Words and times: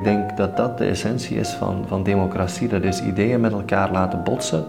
Ik 0.00 0.06
denk 0.06 0.36
dat 0.36 0.56
dat 0.56 0.78
de 0.78 0.84
essentie 0.84 1.36
is 1.36 1.50
van, 1.50 1.84
van 1.86 2.02
democratie. 2.02 2.68
Dat 2.68 2.82
is 2.82 3.02
ideeën 3.02 3.40
met 3.40 3.52
elkaar 3.52 3.90
laten 3.90 4.22
botsen. 4.22 4.64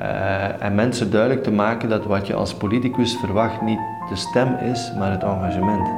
Uh, 0.00 0.62
en 0.62 0.74
mensen 0.74 1.10
duidelijk 1.10 1.42
te 1.42 1.50
maken 1.50 1.88
dat 1.88 2.04
wat 2.04 2.26
je 2.26 2.34
als 2.34 2.54
politicus 2.54 3.16
verwacht 3.16 3.62
niet 3.62 3.78
de 4.08 4.16
stem 4.16 4.56
is, 4.72 4.92
maar 4.98 5.10
het 5.10 5.22
engagement. 5.22 5.88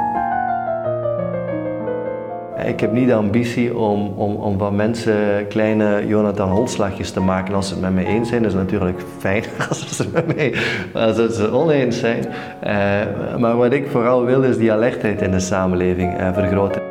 Ik 2.66 2.80
heb 2.80 2.92
niet 2.92 3.06
de 3.06 3.14
ambitie 3.14 3.76
om, 3.76 4.12
om, 4.16 4.34
om 4.34 4.58
van 4.58 4.76
mensen 4.76 5.46
kleine 5.48 6.06
Jonathan 6.06 6.50
Holslagjes 6.50 7.10
te 7.10 7.20
maken. 7.20 7.54
Als 7.54 7.68
ze 7.68 7.72
het 7.72 7.82
met 7.82 7.94
mij 7.94 8.04
eens 8.04 8.28
zijn, 8.28 8.44
is 8.44 8.52
het 8.52 8.62
natuurlijk 8.62 9.00
fijn 9.18 9.44
als 9.68 9.96
ze 9.96 10.02
het 10.02 10.12
met 10.12 10.36
mij 10.36 10.54
als 10.92 11.36
ze 11.36 11.52
oneens 11.52 11.98
zijn. 11.98 12.24
Uh, 12.64 13.36
maar 13.36 13.56
wat 13.56 13.72
ik 13.72 13.88
vooral 13.88 14.24
wil 14.24 14.42
is 14.42 14.56
die 14.56 14.72
alertheid 14.72 15.22
in 15.22 15.30
de 15.30 15.40
samenleving 15.40 16.20
uh, 16.20 16.32
vergroten. 16.32 16.87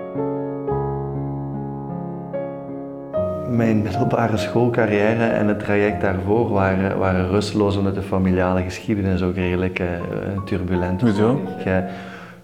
Mijn 3.50 3.82
middelbare 3.82 4.37
schoolcarrière 4.37 5.24
en 5.24 5.47
het 5.47 5.60
traject 5.60 6.01
daarvoor 6.01 6.50
waren, 6.50 6.97
waren 6.97 7.29
rusteloos 7.29 7.78
omdat 7.78 7.96
de 7.96 8.01
familiale 8.01 8.61
geschiedenis 8.61 9.21
ook 9.21 9.36
redelijk 9.36 9.79
uh, 9.79 9.88
turbulent 10.46 11.01
was. 11.01 11.10
Hoezo? 11.10 11.42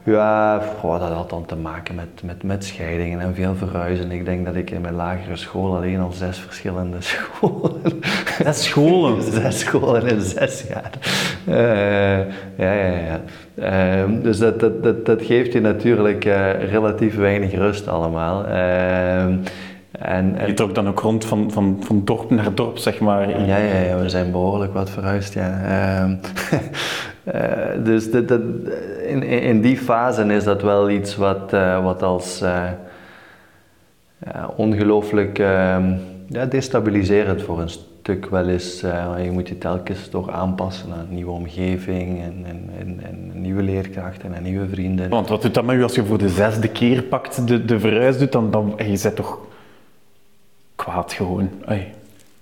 Ja, 0.06 0.60
dat 0.80 1.12
had 1.12 1.30
dan 1.30 1.46
te 1.46 1.56
maken 1.56 1.96
met, 1.96 2.24
met, 2.24 2.44
met 2.44 2.66
scheidingen 2.66 3.20
en 3.20 3.36
veel 3.36 3.56
verhuizen. 3.56 4.12
Ik 4.12 4.26
denk 4.26 4.46
dat 4.46 4.56
ik 4.56 4.70
in 4.70 4.82
mijn 4.82 4.94
lagere 4.94 5.36
school 5.36 5.76
alleen 5.76 6.00
al 6.00 6.12
zes 6.12 6.38
verschillende 6.38 6.98
scholen. 7.12 7.82
Zes 8.44 8.64
scholen? 8.64 9.22
zes 9.42 9.60
scholen 9.60 10.08
in 10.08 10.22
zes 10.22 10.64
jaar. 10.68 10.92
Uh, 11.48 12.18
ja, 12.58 12.74
ja, 12.74 12.98
ja. 12.98 13.22
Uh, 13.56 14.22
dus 14.22 14.38
dat, 14.38 14.60
dat, 14.60 14.84
dat, 14.84 15.06
dat 15.06 15.22
geeft 15.22 15.54
je 15.54 15.62
natuurlijk 15.62 16.26
uh, 16.26 16.70
relatief 16.72 17.16
weinig 17.16 17.52
rust 17.52 17.88
allemaal. 17.88 18.46
En, 20.00 20.36
en, 20.36 20.48
je 20.48 20.54
trok 20.54 20.76
dan 20.76 20.88
ook 20.88 21.00
rond 21.00 21.26
van, 21.26 21.52
van, 21.52 21.78
van 21.80 22.02
dorp 22.06 22.30
naar 22.30 22.56
dorp, 22.56 22.78
zeg 22.78 23.00
maar. 23.00 23.30
Ja, 23.30 23.58
ja, 23.58 23.82
ja 23.82 23.98
we 23.98 24.10
zijn 24.10 24.32
behoorlijk 24.32 24.74
wat 24.74 24.90
verhuisd, 24.90 25.34
ja. 25.34 25.62
Ehm, 25.64 26.16
uh, 27.24 27.86
dus 27.90 28.12
dat, 28.12 28.28
dat, 28.28 28.42
in, 29.08 29.24
in 29.24 29.62
die 29.62 29.78
fase 29.78 30.24
is 30.24 30.44
dat 30.44 30.62
wel 30.62 30.90
iets 30.90 31.16
wat, 31.16 31.54
uh, 31.54 31.84
wat 31.84 32.04
als 32.04 32.42
uh, 32.42 32.70
ongelooflijk 34.56 35.40
ehm, 35.40 35.94
ja, 36.28 36.46
destabiliserend 36.46 37.42
voor 37.42 37.62
een 37.62 37.70
stuk 37.70 38.26
wel 38.30 38.48
is. 38.48 38.80
je 39.24 39.30
moet 39.32 39.48
je 39.48 39.58
telkens 39.58 40.08
toch 40.08 40.30
aanpassen 40.30 40.92
aan 40.94 41.00
een 41.00 41.16
nieuwe 41.16 41.32
omgeving 41.32 42.22
en, 42.22 42.46
en, 42.46 42.70
en, 42.80 43.00
en 43.04 43.42
nieuwe 43.42 43.62
leerkrachten 43.62 44.34
en 44.34 44.44
nieuwe 44.44 44.68
vrienden. 44.68 45.10
Want 45.10 45.30
wat 45.30 45.42
doet 45.42 45.54
dat 45.54 45.64
met 45.64 45.76
u 45.76 45.84
als 45.84 45.96
je 45.96 46.06
voor 46.06 46.18
de 46.18 46.30
zesde 46.30 46.68
keer 46.68 47.04
pakt 47.04 47.48
de, 47.48 47.66
de 47.66 47.80
verhuis 47.80 48.18
doet, 48.18 48.32
dan, 48.32 48.52
dan 48.52 48.74
je 48.78 48.98
zit 48.98 49.16
toch 49.16 49.52
kwaad 50.84 51.14
gewoon. 51.14 51.50
Ay. 51.66 51.94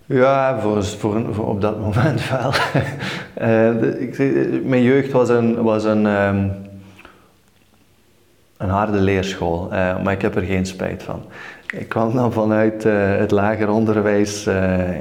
Ja, 0.05 0.59
voor, 0.59 1.39
op 1.39 1.61
dat 1.61 1.79
moment 1.79 2.29
wel. 2.29 2.53
uh, 3.47 4.01
ik, 4.01 4.17
mijn 4.63 4.83
jeugd 4.83 5.11
was 5.11 5.29
een, 5.29 5.61
was 5.61 5.83
een, 5.83 6.05
um, 6.05 6.51
een 8.57 8.69
harde 8.69 8.97
leerschool, 8.97 9.65
uh, 9.65 10.03
maar 10.03 10.13
ik 10.13 10.21
heb 10.21 10.35
er 10.35 10.41
geen 10.41 10.65
spijt 10.65 11.03
van. 11.03 11.23
Ik 11.77 11.89
kwam 11.89 12.15
dan 12.15 12.33
vanuit 12.33 12.83
het 12.83 13.31
lager 13.31 13.69
onderwijs 13.69 14.47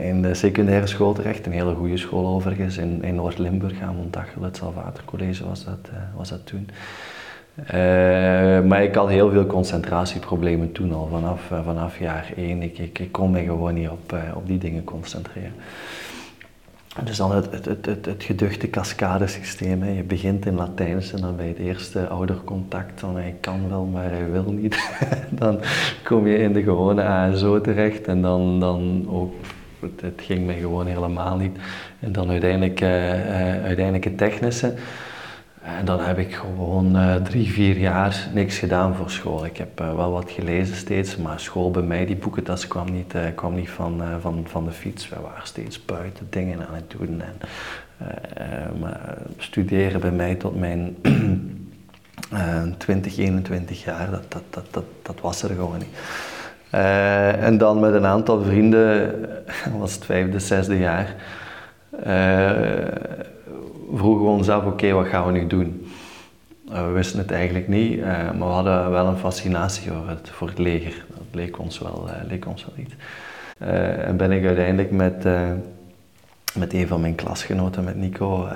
in 0.02 0.22
de 0.22 0.34
secundaire 0.34 0.86
school 0.86 1.12
terecht, 1.12 1.47
een 1.47 1.52
hele 1.52 1.75
goede 1.75 1.97
school 1.97 2.27
overigens, 2.27 2.77
in, 2.77 3.02
in 3.02 3.14
Noord-Limburg 3.14 3.80
aan 3.80 3.97
Montachel, 3.97 4.42
het 4.42 4.56
Salvator 4.56 5.04
College 5.04 5.47
was 5.47 5.66
was 6.16 6.28
dat 6.28 6.47
toen. 6.47 6.69
Uh, 7.58 8.62
maar 8.62 8.82
ik 8.82 8.94
had 8.94 9.08
heel 9.08 9.30
veel 9.30 9.46
concentratieproblemen 9.46 10.72
toen 10.72 10.92
al, 10.92 11.08
vanaf, 11.10 11.50
uh, 11.50 11.64
vanaf 11.64 11.98
jaar 11.98 12.32
één. 12.36 12.62
Ik, 12.62 12.78
ik, 12.78 13.08
kon 13.10 13.30
me 13.30 13.42
gewoon 13.42 13.74
niet 13.74 13.88
op, 13.88 14.12
uh, 14.12 14.20
op 14.34 14.46
die 14.46 14.58
dingen 14.58 14.84
concentreren. 14.84 15.52
Dus 17.04 17.18
het, 17.18 17.50
het, 17.50 17.86
het, 17.86 18.06
het, 18.06 18.22
geduchte 18.22 18.70
cascadesysteem. 18.70 19.82
Hè. 19.82 19.91
Je 19.91 20.02
begint 20.02 20.47
in 20.47 20.54
Latijns 20.54 21.12
en 21.12 21.20
dan 21.20 21.36
bij 21.36 21.47
het 21.47 21.58
eerste 21.58 22.08
oudercontact, 22.08 23.00
dan 23.00 23.16
hij 23.16 23.36
kan 23.41 23.69
wel, 23.69 23.84
maar 23.84 24.10
hij 24.10 24.30
wil 24.30 24.52
niet. 24.52 24.78
dan 25.41 25.60
kom 26.04 26.26
je 26.26 26.38
in 26.38 26.52
de 26.52 26.62
gewone 26.62 27.02
ASO 27.02 27.60
terecht 27.60 28.06
en 28.06 28.22
dan, 28.22 28.60
dan 28.60 29.06
ook, 29.08 29.34
het, 29.80 30.14
ging 30.16 30.46
mij 30.46 30.58
gewoon 30.58 30.86
helemaal 30.86 31.36
niet. 31.36 31.58
En 32.00 32.12
dan 32.12 32.30
uiteindelijk, 32.30 32.82
uiteindelijk 32.82 34.04
het 34.04 34.19
technische. 34.19 34.75
En 35.78 35.84
dan 35.84 36.00
heb 36.00 36.19
ik 36.19 36.34
gewoon 36.34 36.97
uh, 36.97 37.14
drie, 37.14 37.50
vier 37.53 37.78
jaar 37.78 38.28
niks 38.32 38.58
gedaan 38.58 38.94
voor 38.94 39.10
school. 39.10 39.44
Ik 39.44 39.56
heb 39.56 39.81
uh, 39.81 39.94
wel 39.94 40.10
wat 40.10 40.31
gelezen 40.31 40.76
steeds, 40.76 41.16
maar 41.16 41.41
school 41.41 41.70
bij 41.70 41.82
mij, 41.82 42.06
die 42.06 42.16
boekentas 42.16 42.66
kwam 42.66 42.92
niet, 42.92 43.14
uh, 43.14 43.22
kwam 43.34 43.54
niet 43.54 43.70
van, 43.70 44.03
van, 44.20 44.44
van 44.48 44.64
de 44.64 44.70
fiets. 44.70 45.08
We 45.08 45.16
waren 45.20 45.47
steeds 45.47 45.84
buiten 45.84 46.26
dingen 46.31 46.66
aan 46.69 46.75
het 46.75 46.91
doen. 46.98 47.22
En, 47.22 47.38
studeren 49.36 50.00
bij 50.00 50.10
mij 50.10 50.34
tot 50.34 50.58
mijn 50.58 50.97
20, 52.78 53.19
21 53.19 53.84
jaar, 53.84 54.10
dat, 54.10 54.25
dat, 54.28 54.42
dat, 54.50 54.66
dat, 54.70 54.84
dat 55.02 55.20
was 55.20 55.42
er 55.42 55.48
gewoon 55.48 55.78
niet. 55.78 55.98
en 57.41 57.58
dan 57.58 57.81
met 57.81 57.94
een 57.94 58.06
aantal 58.06 58.42
vrienden, 58.42 59.14
was 59.78 59.94
het 59.94 60.04
vijfde, 60.04 60.38
zesde 60.38 60.78
jaar 60.78 61.14
vroegen 63.94 64.24
we 64.24 64.30
ons 64.30 64.48
af, 64.48 64.64
oké, 64.64 64.92
wat 64.92 65.06
gaan 65.06 65.26
we 65.26 65.32
nu 65.32 65.46
doen? 65.46 65.86
Uh, 66.70 66.86
we 66.86 66.92
wisten 66.92 67.18
het 67.18 67.30
eigenlijk 67.30 67.68
niet, 67.68 67.98
uh, 67.98 68.04
maar 68.04 68.38
we 68.38 68.44
hadden 68.44 68.90
wel 68.90 69.06
een 69.06 69.16
fascinatie 69.16 69.90
voor 70.22 70.48
het, 70.48 70.58
leger. 70.58 71.04
Dat 71.08 71.26
leek 71.30 71.58
ons 71.58 71.78
wel, 71.78 72.08
uh, 72.08 72.28
leek 72.28 72.46
ons 72.46 72.66
wel 72.66 72.84
iets. 72.84 72.94
en 74.06 74.16
ben 74.16 74.32
ik 74.32 74.44
uiteindelijk 74.44 74.90
met, 74.90 75.24
met 76.54 76.72
een 76.72 76.86
van 76.86 77.00
mijn 77.00 77.14
klasgenoten, 77.14 77.84
met 77.84 77.96
Nico, 77.96 78.48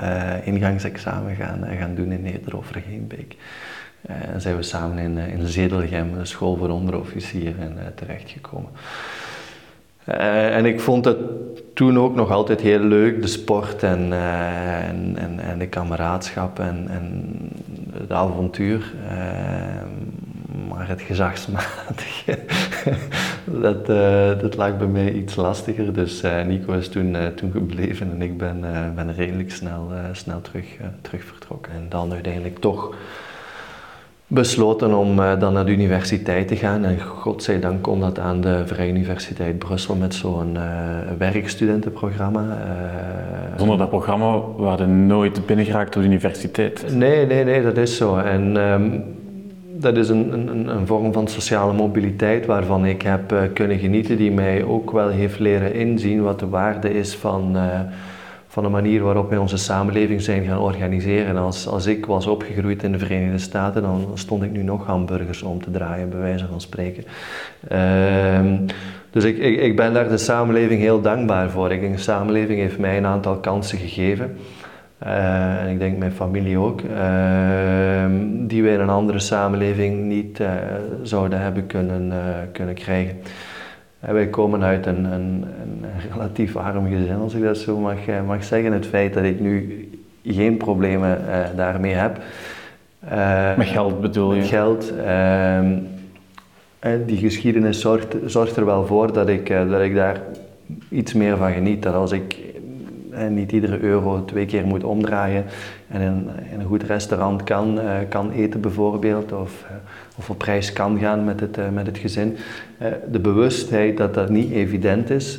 ingangsexamen 0.44 1.34
gaan, 1.34 1.66
gaan 1.78 1.94
doen 1.94 2.12
in 2.12 2.22
Nederoverheenbeek. 2.22 3.36
en 4.06 4.40
zijn 4.40 4.56
we 4.56 4.62
samen 4.62 4.98
in, 4.98 5.18
in 5.18 5.46
Zedelgem, 5.46 6.14
de 6.18 6.24
school 6.24 6.56
voor 6.56 6.68
onderofficieren, 6.68 7.76
terechtgekomen. 7.94 8.70
Uh, 10.08 10.56
en 10.56 10.64
ik 10.64 10.80
vond 10.80 11.04
het 11.04 11.18
toen 11.74 11.98
ook 11.98 12.14
nog 12.14 12.30
altijd 12.30 12.60
heel 12.60 12.78
leuk, 12.80 13.22
de 13.22 13.28
sport 13.28 13.82
en, 13.82 14.08
uh, 14.08 14.88
en, 14.88 15.16
en, 15.16 15.40
en, 15.40 15.58
de 15.58 15.66
kameraadschap 15.66 16.58
en, 16.58 16.86
en 16.88 17.34
het 17.92 18.12
avontuur. 18.12 18.92
Uh, 19.10 19.12
maar 20.68 20.88
het 20.88 21.02
gezagsmatige, 21.02 22.38
dat, 23.62 23.86
dat 24.40 24.56
lag 24.56 24.76
bij 24.76 24.86
mij 24.86 25.12
iets 25.12 25.36
lastiger. 25.36 25.92
Dus 25.92 26.22
Nico 26.46 26.72
is 26.72 26.88
toen, 26.88 27.16
toen 27.34 27.50
gebleven 27.50 28.10
en 28.10 28.22
ik 28.22 28.38
ben, 28.38 28.60
ben 28.94 29.14
redelijk 29.14 29.50
snel, 29.50 29.90
snel 30.12 30.40
terug, 30.40 30.66
terug 31.00 31.24
vertrokken. 31.24 31.72
En 31.72 31.86
dan 31.88 32.12
uiteindelijk 32.12 32.58
toch 32.58 32.94
besloten 34.34 34.94
om 34.94 35.18
uh, 35.18 35.40
dan 35.40 35.52
naar 35.52 35.66
de 35.66 35.72
universiteit 35.72 36.48
te 36.48 36.56
gaan. 36.56 36.84
En 36.84 37.00
godzijdank 37.00 37.82
kon 37.82 38.00
dat 38.00 38.18
aan 38.18 38.40
de 38.40 38.62
Vrije 38.66 38.90
Universiteit 38.90 39.58
Brussel 39.58 39.94
met 39.94 40.14
zo'n 40.14 40.54
uh, 40.54 40.62
werkstudentenprogramma. 41.18 42.40
Uh, 42.40 43.58
Zonder 43.58 43.78
dat 43.78 43.88
programma 43.88 44.40
waren 44.56 45.06
nooit 45.06 45.46
binnengeraakt 45.46 45.96
op 45.96 46.02
de 46.02 46.08
universiteit? 46.08 46.94
Nee, 46.94 47.26
nee, 47.26 47.44
nee, 47.44 47.62
dat 47.62 47.76
is 47.76 47.96
zo. 47.96 48.16
En 48.16 48.56
um, 48.56 49.04
dat 49.70 49.96
is 49.96 50.08
een, 50.08 50.32
een, 50.32 50.68
een, 50.68 50.86
vorm 50.86 51.12
van 51.12 51.28
sociale 51.28 51.72
mobiliteit 51.72 52.46
waarvan 52.46 52.86
ik 52.86 53.02
heb 53.02 53.34
kunnen 53.52 53.78
genieten, 53.78 54.16
die 54.16 54.30
mij 54.32 54.64
ook 54.64 54.90
wel 54.90 55.08
heeft 55.08 55.38
leren 55.38 55.74
inzien 55.74 56.22
wat 56.22 56.40
de 56.40 56.48
waarde 56.48 56.94
is 56.94 57.14
van 57.14 57.56
van 58.54 58.62
de 58.62 58.68
manier 58.68 59.02
waarop 59.02 59.28
wij 59.28 59.38
onze 59.38 59.56
samenleving 59.56 60.22
zijn 60.22 60.44
gaan 60.44 60.58
organiseren. 60.58 61.36
Als, 61.36 61.66
als 61.66 61.86
ik 61.86 62.06
was 62.06 62.26
opgegroeid 62.26 62.82
in 62.82 62.92
de 62.92 62.98
Verenigde 62.98 63.38
Staten, 63.38 63.82
dan 63.82 64.10
stond 64.14 64.42
ik 64.42 64.50
nu 64.50 64.62
nog 64.62 64.86
hamburgers 64.86 65.42
om 65.42 65.62
te 65.62 65.70
draaien, 65.70 66.10
bij 66.10 66.18
wijze 66.18 66.46
van 66.46 66.60
spreken. 66.60 67.04
Ehm, 67.68 68.56
dus 69.10 69.24
ik, 69.24 69.38
ik, 69.38 69.76
ben 69.76 69.92
daar 69.92 70.08
de 70.08 70.18
samenleving 70.18 70.80
heel 70.80 71.00
dankbaar 71.00 71.50
voor. 71.50 71.72
Ik 71.72 71.80
denk, 71.80 71.96
de 71.96 72.02
samenleving 72.02 72.58
heeft 72.58 72.78
mij 72.78 72.96
een 72.96 73.06
aantal 73.06 73.36
kansen 73.36 73.78
gegeven. 73.78 74.36
Uh, 75.06 75.62
en 75.62 75.68
ik 75.68 75.78
denk 75.78 75.98
mijn 75.98 76.12
familie 76.12 76.58
ook, 76.58 76.80
uh, 76.80 78.04
die 78.30 78.62
wij 78.62 78.72
in 78.72 78.80
een 78.80 78.88
andere 78.88 79.18
samenleving 79.18 80.04
niet 80.04 80.40
uh, 80.40 80.48
zouden 81.02 81.40
hebben 81.40 81.66
kunnen, 81.66 82.12
eh, 82.12 82.18
kunnen 82.52 82.74
krijgen. 82.74 83.16
Wij 84.12 84.26
komen 84.26 84.62
uit 84.62 84.86
een, 84.86 85.04
een, 85.04 85.44
een, 85.62 85.84
relatief 86.12 86.56
arm 86.56 86.88
gezin, 86.88 87.16
als 87.16 87.34
ik 87.34 87.42
dat 87.42 87.58
zo 87.58 87.78
mag, 87.78 88.06
eh, 88.06 88.26
mag 88.26 88.44
zeggen. 88.44 88.72
Het 88.72 88.86
feit 88.86 89.14
dat 89.14 89.24
ik 89.24 89.40
nu 89.40 89.88
geen 90.24 90.56
problemen 90.56 91.20
uh, 91.28 91.44
daarmee 91.56 91.94
heb. 91.94 92.18
Uh, 93.12 93.56
met 93.56 93.66
geld 93.66 94.00
bedoel 94.00 94.34
je? 94.34 94.40
Met 94.40 94.48
geld. 94.48 94.92
Uh, 94.96 95.60
die 97.06 97.16
geschiedenis 97.16 97.80
zorgt, 97.80 98.16
zorgt, 98.26 98.56
er 98.56 98.64
wel 98.64 98.86
voor 98.86 99.12
dat 99.12 99.28
ik, 99.28 99.48
dat 99.48 99.80
ik 99.80 99.94
daar 99.94 100.20
iets 100.88 101.12
meer 101.12 101.36
van 101.36 101.52
geniet. 101.52 101.82
Dat 101.82 101.94
als 101.94 102.12
ik 102.12 102.36
niet 103.28 103.52
iedere 103.52 103.80
euro 103.80 104.24
twee 104.24 104.46
keer 104.46 104.66
moet 104.66 104.84
omdraaien 104.84 105.44
en 105.88 106.00
in, 106.00 106.28
in 106.52 106.60
een 106.60 106.66
goed 106.66 106.82
restaurant 106.82 107.42
kan, 107.42 107.78
kan 108.08 108.30
eten 108.30 108.60
bijvoorbeeld, 108.60 109.32
of 109.32 109.64
of 110.16 110.30
op 110.30 110.42
reis 110.42 110.72
kan 110.72 110.98
gaan 110.98 111.24
met 111.24 111.40
het, 111.40 111.58
met 111.72 111.86
het 111.86 111.98
gezin. 111.98 112.36
de 113.10 113.18
bewustheid 113.18 113.96
dat 113.96 114.14
dat 114.14 114.28
niet 114.28 114.52
evident 114.52 115.10
is 115.10 115.38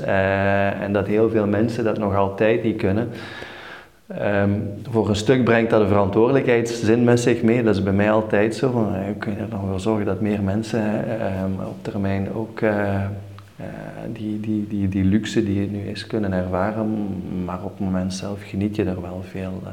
en 0.80 0.94
dat 0.94 1.08
heel 1.08 1.30
veel 1.30 1.48
mensen 1.48 1.84
dat 1.84 1.98
nog 1.98 2.16
altijd 2.16 2.64
niet 2.64 2.78
kunnen. 2.78 3.10
Ehm, 4.08 4.50
voor 4.90 5.10
een 5.10 5.16
stuk 5.16 5.44
brengt 5.44 5.70
dat 5.70 5.82
een 5.82 5.88
verantwoordelijkheidszin 5.88 7.04
met 7.04 7.20
zich 7.20 7.42
mee. 7.42 7.64
Dat 7.64 7.76
is 7.76 7.84
bij 7.84 7.94
mij 7.94 8.12
altijd 8.12 8.56
zo. 8.56 8.72
Van, 8.72 8.96
kun 9.18 9.32
je 9.32 9.38
er 9.38 9.48
nog 9.50 9.62
voor 9.70 9.80
zorgen 9.80 10.06
dat 10.06 10.22
meer 10.22 10.44
mensen 10.44 11.20
ehm, 11.20 11.68
op 11.68 11.84
termijn 11.84 12.34
ook 12.34 12.62
die, 14.14 14.40
die, 14.40 14.68
die, 14.68 14.90
die 14.90 15.04
luxe 15.04 15.44
die 15.44 15.62
je 15.62 15.68
nu 15.68 15.80
is 15.80 16.08
kunnen 16.08 16.34
ervaren, 16.34 17.08
maar 17.46 17.64
op 17.64 17.72
het 17.72 17.80
moment 17.80 18.14
zelf 18.14 18.40
geniet 18.44 18.76
je 18.76 18.84
er 18.84 19.02
wel 19.02 19.24
veel, 19.30 19.62
uh, 19.64 19.70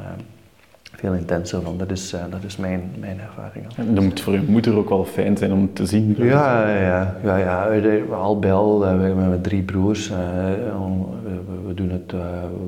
veel 0.96 1.12
intenser 1.12 1.62
van. 1.62 1.78
Dat 1.78 1.90
is, 1.90 2.14
uh, 2.14 2.20
dat 2.30 2.42
is 2.46 2.56
mijn, 2.56 2.90
mijn 2.98 3.20
ervaring. 3.20 3.66
En 3.76 3.94
dat 3.94 4.04
moet 4.04 4.20
voor 4.20 4.32
je 4.32 4.42
moeder 4.42 4.76
ook 4.76 4.88
wel 4.88 5.04
fijn 5.04 5.36
zijn 5.36 5.52
om 5.52 5.72
te 5.72 5.86
zien. 5.86 6.14
Ja, 6.18 6.68
ja, 6.68 7.16
ja, 7.24 7.36
ja. 7.36 8.02
al 8.12 8.38
bij 8.38 8.52
al, 8.52 8.80
we 8.80 8.86
hebben 8.86 9.30
met 9.30 9.44
drie 9.44 9.62
broers. 9.62 10.08
We, 10.08 11.40
we, 11.66 11.74
doen 11.74 11.90
het 11.90 12.14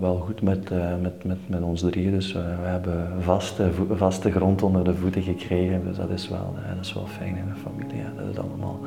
wel 0.00 0.16
goed 0.16 0.42
met, 0.42 0.70
met, 1.02 1.24
met, 1.24 1.38
met 1.46 1.62
ons 1.62 1.80
drieën, 1.80 2.10
dus 2.10 2.32
we 2.32 2.40
hebben 2.62 3.08
vaste, 3.20 3.70
vaste 3.90 4.30
grond 4.30 4.62
onder 4.62 4.84
de 4.84 4.94
voeten 4.94 5.22
gekregen. 5.22 5.82
Dus 5.86 5.96
dat 5.96 6.10
is 6.10 6.28
wel, 6.28 6.54
dat 6.74 6.84
is 6.84 6.92
wel 6.92 7.06
fijn 7.06 7.36
in 7.36 7.44
de 7.54 7.60
familie, 7.70 7.96
ja, 7.96 8.12
dat 8.16 8.26
het 8.26 8.38
allemaal, 8.38 8.80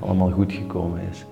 allemaal 0.00 0.30
goed 0.30 0.52
gekomen 0.52 1.00
is. 1.10 1.24